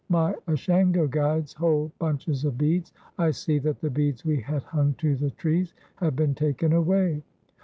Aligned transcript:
My 0.09 0.33
Ashango 0.47 1.07
guides 1.07 1.53
hold 1.53 1.91
bunches 1.99 2.43
of 2.43 2.57
beads. 2.57 2.91
I 3.19 3.29
see 3.29 3.59
that 3.59 3.81
the 3.81 3.91
beads 3.91 4.25
we 4.25 4.41
had 4.41 4.63
hung 4.63 4.95
to 4.95 5.15
the 5.15 5.29
trees 5.29 5.75
have 5.97 6.15
been 6.15 6.33
taken 6.33 6.73
away. 6.73 7.21